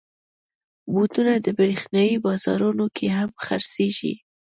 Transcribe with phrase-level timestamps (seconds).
[0.93, 4.13] بوټونه د برېښنايي بازارونو کې هم خرڅېږي.